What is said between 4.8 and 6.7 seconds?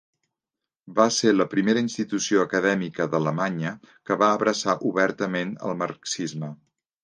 obertament el marxisme.